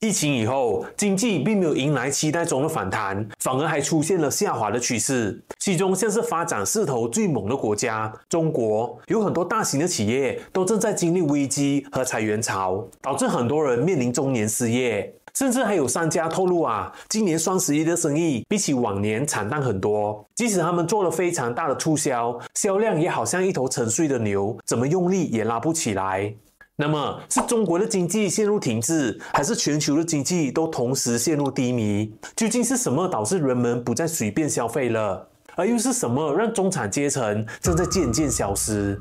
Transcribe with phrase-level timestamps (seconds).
[0.00, 5.42] 疫情以后，经济并没有迎来期待中的反弹，反而还出现了下滑的趋势。
[5.58, 15.12] 其中，像是发展势头最猛的国家中国，有很多大型的企业都正在经历危机和裁员潮，导致很多人面临中年失业。
[15.34, 20.24] 甚至还有商家透露啊，今年双十一的生意比起往年惨淡很多。
[20.34, 26.34] 即使他们做了非常大的促销，销量也好像一头沉睡的牛，怎么用力也拉不起来。
[26.80, 32.14] 那么是中国的经济陷入停滞，还是全球的经济都同时陷入低迷？
[32.36, 35.28] 究竟是什么导致人们不再随便消费了？
[35.56, 38.96] 而又是什么让中产阶层正在渐渐消失？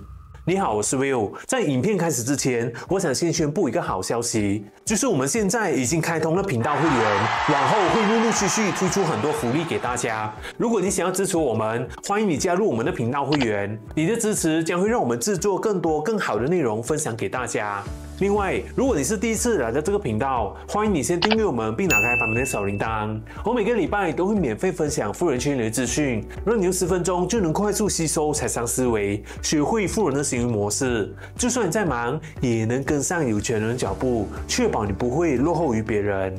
[0.49, 1.33] 你好，我是 Will。
[1.45, 7.17] 在影片开始之前，我想先宣布一个好消息，就是我们现在已经开通了频道会员，
[7.51, 10.33] 往后会陆陆续续推出很多福利给大家。
[10.55, 13.77] 如果你想要支持我们，欢迎你加入我们的频道会员。
[13.93, 17.83] 你的支持将会让我们制作更多更好的内容分享给大家。
[18.19, 23.15] 另外，如果你是第一次来到这个频道，欢迎你先订阅我们，并打开旁边的小铃铛。
[23.45, 31.13] 我每个礼拜都会免费分享富人圈里的资讯，让你用十分钟就能快速吸收财商思维，学会富人的行为模式。
[31.35, 36.35] 就算你再忙，也能跟上有钱人的脚步，确保你不会落后于别人。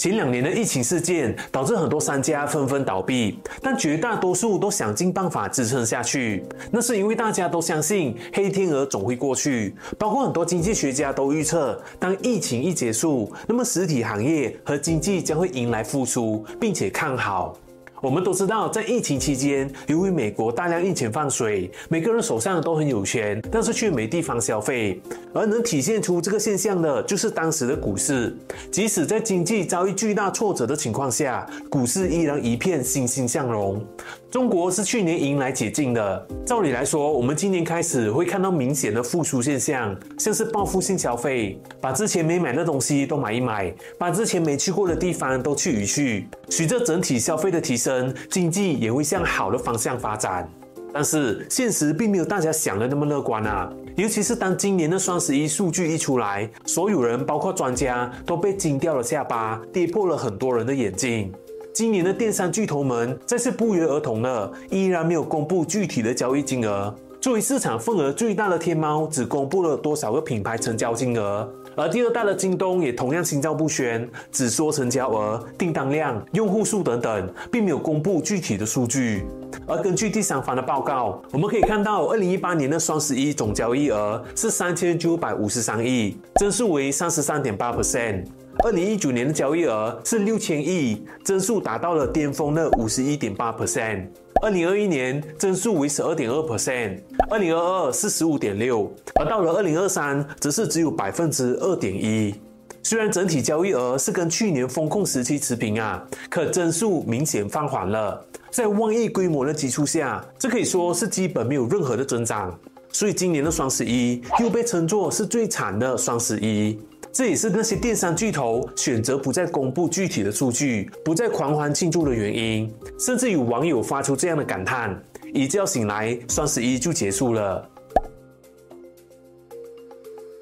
[0.00, 6.42] 前两年的疫情事件导致很多商家纷纷倒闭，但绝大多数都想尽办法支撑下去。
[6.70, 17.54] 那是因为大家都相信黑天鹅总会过去，包括很多经济学家都预测，当疫情一结束，那么实体行业和经济将会迎来复苏，并且看好。
[18.00, 25.00] 我们都知道，在疫情期间，由于美国大量印钱放水，每个人手上都很有钱，但是却没地方消费。
[25.34, 28.34] 而能体现出这个现象的，就是当时的股市。
[28.70, 33.84] 即使在经济遭遇巨大挫折的情况下，股市依然一片欣欣向荣。
[34.30, 46.28] 中国是去年迎来解禁的，照理来说，我们今年开始会看到明显的复苏现象，像是报复性消费，把之前没买的东西都买一买，把之前没去过的地方都去一去。
[46.48, 50.48] 随着整体消费的提升，经济也会向好的方向发展，
[50.92, 53.68] 但是现实并没有大家想的那么乐观啊！
[53.96, 61.32] 尤其是当今年的双十一数据一出来，所有人，包括专家，都被惊掉了下巴，跌破了很多人的眼镜。
[61.72, 66.92] 今年的电商巨头们再次不约而同的，依然没有公布具体的交易金额。
[67.20, 71.48] 作为市场份额最大的天猫，只公布了多少个品牌成交金额。
[71.76, 79.24] 而第二大的京东也同样心照不宣，只说成交额、订单量、用户数等等，并没有公布具体的数据。
[79.66, 88.24] 而根据第三方的报告，我们可以看到，二零一八年的双十一总交易额是三千九百五十三亿，增速为三十三点八 percent。
[88.62, 94.06] 二零一九年的交易额是六千亿，增速达到了巅峰的五十一点八 percent。
[94.42, 97.00] 二零二一年增速为十二点二 percent，
[97.30, 102.34] 二零二二是十五点六，而到了二零二三则是只有百分之二点一。
[102.82, 108.22] 虽然整体交易额是跟去年风控时期持平啊，可增速明显放缓了。
[108.50, 112.58] 在万亿规模的基础下，这可以说是基本没有任何的增长。
[112.92, 116.78] 所以今年的双十一又被称作是最惨的双十一。
[117.12, 122.72] 这也是那些电商巨头选择不再公布具体的数据、不再狂欢庆祝的原因。
[122.98, 124.96] 甚至有网友发出这样的感叹
[125.34, 127.68] ：“一觉醒来，双十一就结束了。”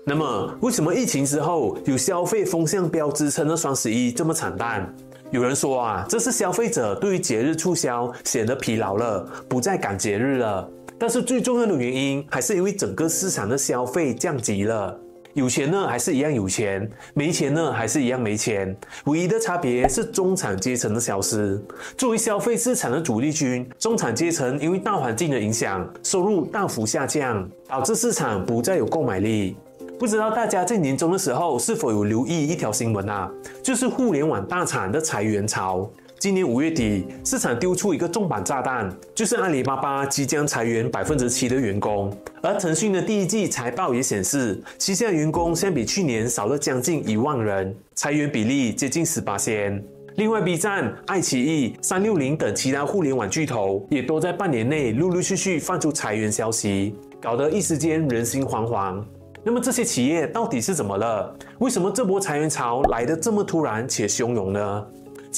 [0.04, 4.94] 那么，为什么疫情之后有消费风向标支撑的双十一这么惨淡？
[5.30, 10.70] 有人说啊，这是消费者对于节日促销显得疲劳了，不再赶节日了。
[10.98, 14.98] 但是最重要的原因还是因为整个市场的消费降级了。
[15.38, 16.84] 有钱呢，还是一样有钱；
[17.14, 18.76] 没钱呢，还是一样没钱。
[19.04, 21.56] 唯一的差别是中产阶层的消失。
[21.96, 29.56] 作为消费市场的主力军，中产阶层因为大环境的影响，收入大幅下降，导致市场不再有购买力。
[29.96, 33.30] 不知道大家在年终的时候是否有留意一条新闻啊？
[33.62, 35.88] 就是互联网大厂的裁员潮。
[36.20, 42.12] 今年五月底，市场丢出一个重磅炸弹，就是阿里巴巴即将裁员百分之七的员工。
[42.42, 49.80] 而腾讯的第一季财报也显示，旗下员工相比去年少了将近一万人，裁员比例接近十八%。
[50.16, 59.00] 另外，B 站、爱奇艺、三六零等其他互联网巨头也都在半年内陆陆续续放出裁员消息，搞得一时间人心惶惶。
[59.44, 61.32] 那么这些企业到底是怎么了？
[61.60, 64.86] 为什么这波裁员潮来得这么突然且汹涌呢？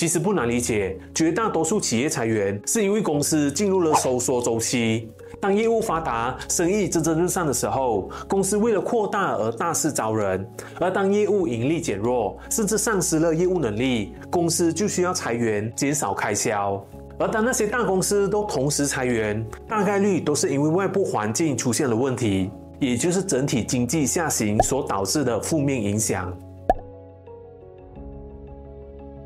[0.01, 5.07] 其实不难理解，绝大多数企业裁员是因为公司进入了收缩周期。
[5.39, 10.43] 当业务发达、生意蒸蒸日上的时候，公司为了扩大而大肆招人；
[10.81, 16.83] 而当业务盈利减弱，甚至丧失了业务能力，公司就需要裁员，减少开销。
[17.19, 22.51] 而当那些大公司都同时裁员，大概率都是因为外部环境出现了问题。
[22.79, 26.35] 也就是整体经济下行所导致的负面影响。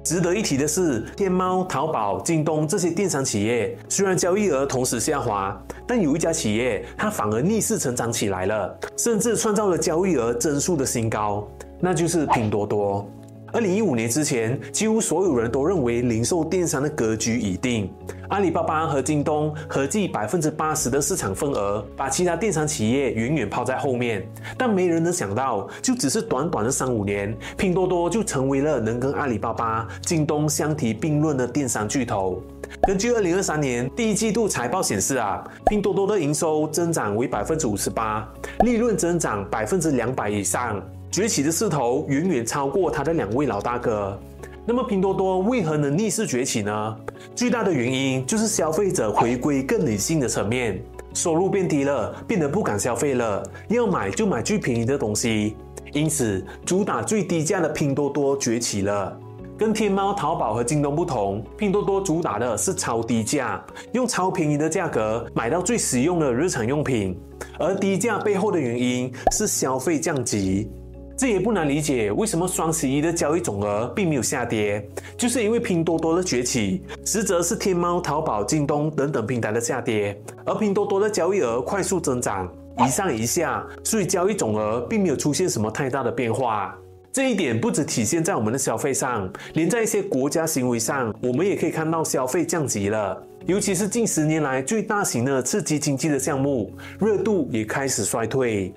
[0.05, 11.49] 值得一提的是，天猫、淘宝、京东这些电商企业虽然交易额同时下滑，但有一家企业它反而逆势成长起来了，甚至创造了交易额增速的新高，
[11.81, 13.09] 那就是拼多多。
[13.51, 17.91] 二零一五年之前，几乎所有人都认为零售电商的格局已定，
[18.29, 24.27] 阿里巴巴和京东合计百分之八十的市场份额，把其他电商企业远远抛在后面。
[24.57, 32.43] 但没人能想到，就只是短短的三五年，拼多多就成为了能跟阿里巴巴、京东相提并论的电商巨头。
[32.83, 38.27] 根据二零二三年第一季度财报显示啊，拼多多的营收增长为百分之五十八，
[38.61, 40.83] 利润增长百分之两百以上。
[41.11, 44.19] 崛起的势头远远超过他的两位老大哥。
[44.67, 46.97] 那么拼多多为何能逆势崛起呢？
[47.35, 50.83] 最大的原因就是消费者回归更理性的层面，
[51.13, 55.55] 收入变低了，变得不敢消费了，要买就买最便宜的东西。
[55.93, 59.15] 因此，主打最低价的拼多多崛起了。
[59.57, 63.63] 跟天猫、淘宝和京东不同，拼多多主打的是超低价，
[63.93, 67.17] 用超便宜的价格买到最实用的日常用品。
[67.59, 70.71] 而低价背后的原因是消费降级。
[71.17, 74.85] 这也不难理解，为什么双十一的交易总额并没有下跌，
[75.17, 82.53] 就是因为拼多多的崛起，实则是天猫、淘宝、京东等等平台的下跌，而拼多多的交易额快速增长，
[82.85, 86.77] 一上一下，所以交易总额并没有出现什么太大的变化。
[87.13, 98.75] 这一点不只体现在我们的消费上，连在一些国家行为上，我们也可以看到消费降级了，尤其是近十年来最大型的刺激经济的项目，热度也开始衰退。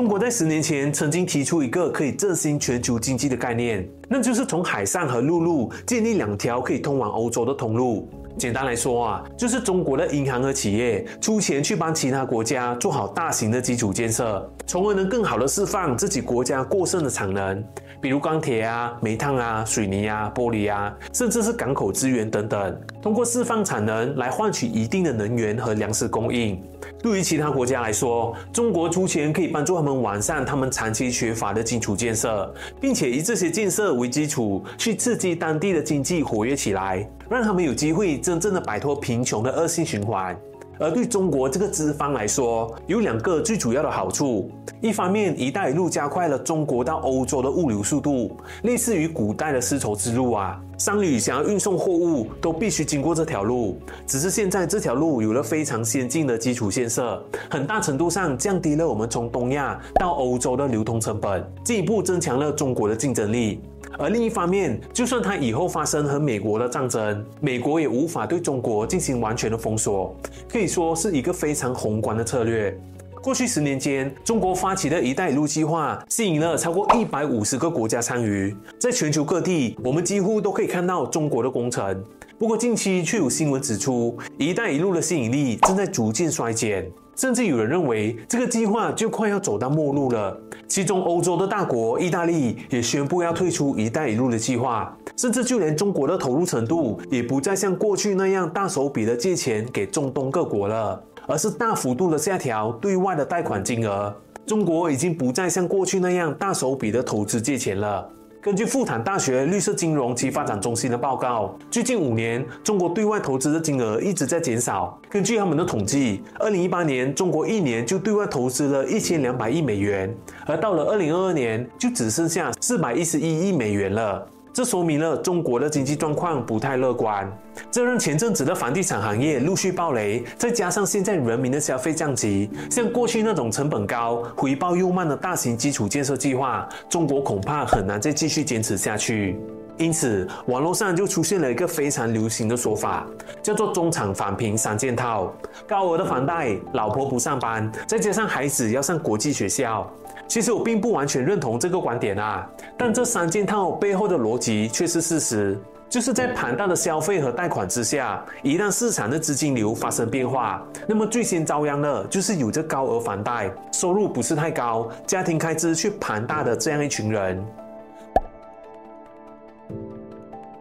[0.00, 8.08] 中国在十年前曾经提出一个可以振兴全球经济的概念，那就是从海上和陆路建立两条可以通往欧洲的通路。
[8.38, 17.62] 简单来说啊，就是中国的银行和企业出钱去帮其他国家做好大型的基础建设，从而能更好的释放自己国家过剩的产能，
[18.00, 26.62] 比如钢铁啊、煤炭啊、水泥啊、玻璃啊，甚至是港口资源等等，通过释放产能来换取一定的能源和粮食供应。
[27.02, 40.36] 对于其他国家来说，中国出钱可以帮助他们完善他们长期缺乏的基础建设，并且以这些建设为基础，去刺激当地的经济活跃起来，让他们有机会真正的摆脱贫穷的恶性循环。
[40.80, 44.50] 而对中国这个资方来说，有两个最主要的好处：
[44.80, 53.78] 一方面，“一带一路”加快了中国到欧洲的物流速度，类似于古代的丝绸之路啊，商旅想要运送货物都必须经过这条路。
[54.06, 63.60] 只是现在这条路有了非常先进的基础建设，很大程度上降低了我们从东亚到欧洲的流通成本，进一步增强了中国的竞争力。
[63.98, 70.14] 而另一方面，就算它以后发生和美国的战争，美国也无法对中国进行完全的封锁，
[70.48, 72.76] 可以说是一个非常宏观的策略。
[73.22, 82.02] 过去十年间，中国发起的一带一路计划吸引了超过一百五十个国家参与，在全球各地，我们几乎都可以看到中国的工程。
[82.38, 86.90] 不过近期却有新闻指出，一带一路的吸引力正在逐渐衰减。
[87.20, 90.34] 甚至有人认为，这个计划就快要走到末路了。
[90.66, 94.96] 其中，欧洲的大国意大利也宣布要退出“一带一路”的计划。
[95.18, 104.16] 甚至就连中国的投入程度，也不再像过去那样大手笔的借钱给中东各国了，而是大幅度的下调对外的贷款金额。
[104.46, 108.08] 中国已经不再像过去那样大手笔的投资借钱了。
[108.42, 114.98] 根据复旦大学绿色金融及发展中心的报告，最近五年，中国对外投资的金额一直在减少。
[115.10, 120.10] 根据他们的统计，二零一八年，中国一年就对外投资了一千两百亿美元，
[120.46, 124.26] 而到了二零二二年，就只剩下四百一十一亿美元了。
[124.52, 127.30] 这说明了中国的经济状况不太乐观，
[127.70, 139.38] 这让前阵子的房地产行业陆续暴雷，再加上现在人民的消费降级，像过去那种成本高、回报又慢的大型基础建设计划，中国恐怕很难再继续坚持下去。
[139.80, 143.06] 因此，网络上就出现了一个非常流行的说法，
[143.42, 145.32] 叫做“中产返贫三件套”：
[145.66, 149.90] 高额的房贷、老婆不上班，再加上孩子要上国际学校。
[150.28, 152.46] 其实我并不完全认同这个观点啊，
[152.76, 155.58] 但这三件套背后的逻辑却是事实，
[155.88, 167.42] 就是在庞大的消费和贷款之下，一旦市场的资金流发生变化，那么最先遭殃的就是有着高额房贷、收入不是太高、家庭开支却庞大的这样一群人。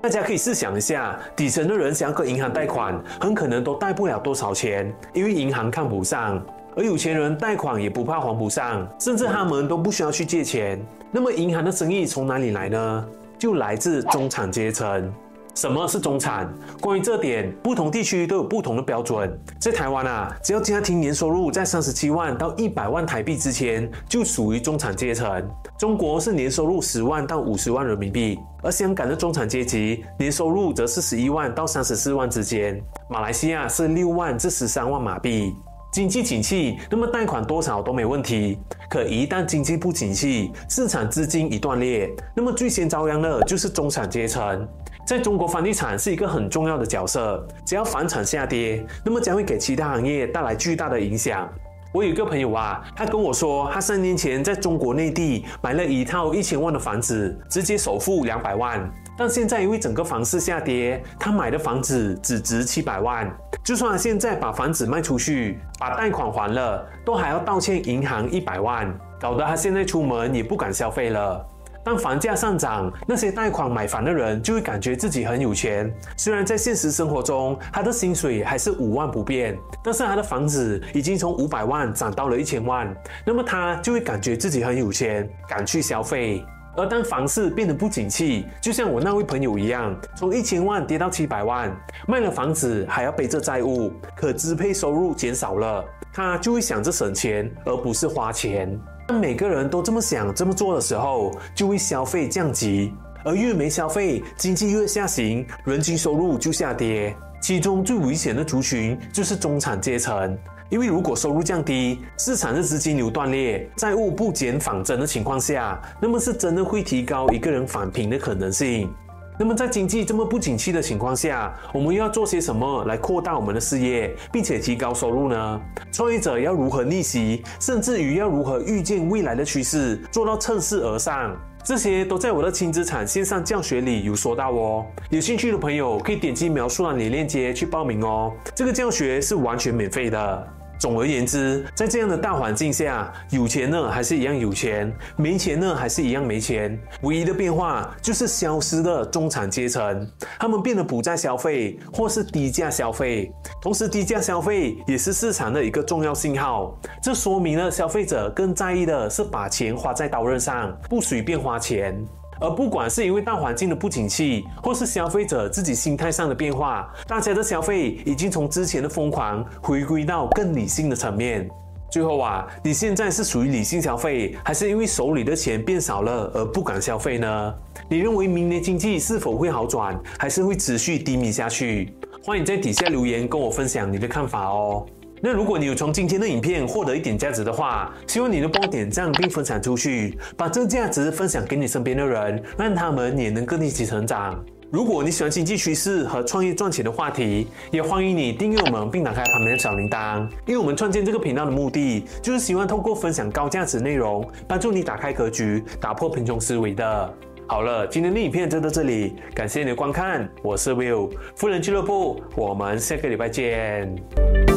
[0.02, 6.40] 大家可以试想一下，底层的人想要跟银行贷款，很可能都贷不了多少钱，因为银行看不上；
[6.74, 10.80] 而有钱人贷款也不怕还不上，甚至他们都不需要去借钱。
[11.12, 13.06] 那么银行的生意从哪里来呢？
[13.38, 15.14] 就来自中产阶层。
[15.60, 16.50] 什么是中产？
[16.80, 19.30] 关于这点，不同地区都有不同的标准。
[19.60, 25.46] 在台湾啊，只要家庭年收入在三十七万到一百万台币之间，就属于中产阶层。
[25.78, 32.82] 中国是年收入十万到五十万人民币，而香港的中产阶级年收入则是十一万到三十四万之间。
[33.10, 35.54] 马来西亚是六万至十三万马币。
[35.92, 38.58] 经济景气，那么贷款多少都没问题。
[38.90, 44.66] 可一旦经济不景气，市场资金一断裂，那么最先遭殃的就是中产阶层。
[45.10, 47.44] 在中国，房地产是一个很重要的角色。
[47.66, 51.50] 只要房产下跌，那么将会给其他行业带来巨大的影响。
[51.92, 58.88] 我有一个朋友啊，他跟我说，他三年前在中国内地买了一套一千万的房子，直接首付两百万。
[59.18, 63.36] 但现在因为整个房市下跌，他买的房子只值七百万。
[63.64, 71.44] 就算他现在把房子卖出去，把贷款还了，都还要倒欠银行一百万，搞得他现在出门也不敢消费了。
[71.90, 75.92] 当房价上涨，那些贷款买房的人就会感觉自己很有钱。
[76.16, 86.46] 虽然在现实生活中，他的薪水还是五万不变，但是他的房子已经从五百万涨到了一千万，那么他就会感觉自己很有钱，敢去消费。
[86.78, 91.76] 而当房市变得不景气，就像我那位朋友一样，从一千万跌到七百万，
[92.08, 98.80] 卖了房子还要背着债务，可支配收入减少了，他就会想着省钱，而不是花钱。
[99.10, 102.94] 当每个人都这么想、这么做的时候，就会消费降级，
[103.26, 107.16] 而越没消费，经济越下行，人均收入就下跌。
[107.42, 110.38] 其中最危险的族群就是中产阶层。
[110.70, 118.94] 因为如果收入降低，市场的资金流断裂，债务不减反增的情况下，那么是真的会提高一个人返贫的可能性。
[119.42, 125.62] 那么在经济这么不景气的情况下，我们又要做些什么来扩大我们的事业，并且提高收入呢？
[125.94, 131.34] 创业者要如何逆袭，甚至于要如何预见未来的趋势，做到趁势而上？
[131.64, 134.86] 这些都在我的轻资产线上教学里有说到哦。
[135.10, 138.34] 有兴趣的朋友可以点击描述栏里链接去报名哦。
[138.54, 140.48] 这个教学是完全免费的。
[140.80, 146.80] 总而言之，在这样的大环境下，有钱呢还是一样有钱，没钱呢还是一样没钱。
[147.02, 150.10] 唯一的变化就是消失的中产阶层，
[150.40, 153.30] 他们变得不再消费，或是低价消费。
[153.62, 156.74] 同时，低价消费也是市场的一个重要信号。
[157.04, 162.02] 这说明了消费者更在意的是把钱花在刀刃上，不随便花钱。
[162.40, 171.50] 而不管是因为大环境的不景气，或是消费者自己心态上的变化，大家的消费已经从之前的疯狂回归到更理性的层面。
[171.92, 177.56] 最后啊，你现在是属于理性消费，还是因为手里的钱变少了而不敢消费呢？
[177.90, 181.92] 你认为明年经济是否会好转，还是会持续低迷下去？
[182.24, 184.86] 欢迎在底下留言跟我分享你的看法哦。
[185.22, 194.44] 那如果你有从今天的影片获得一点价值的话，希望你能帮我点赞并分享出去，把这价值分享给你身边的人，让他们也能跟你一起成长。
[194.72, 207.14] 如果你喜欢经济趋势和创业赚钱的话题，也欢迎你订阅我们并打开旁边的小铃铛，因为我们创建这个频道的目的就是希望透过分享高价值内容，帮助你打开格局，打破贫穷思维的。
[207.48, 214.49] 好了，今天的影片就到这里，感谢你的观看，我是 Will，富人俱乐部，我们下个礼拜见。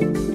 [0.00, 0.33] Bye.